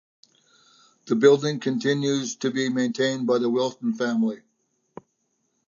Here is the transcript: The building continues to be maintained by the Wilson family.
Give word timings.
The 1.05 1.15
building 1.15 1.59
continues 1.59 2.35
to 2.37 2.49
be 2.49 2.69
maintained 2.69 3.27
by 3.27 3.37
the 3.37 3.51
Wilson 3.51 3.93
family. 3.93 4.41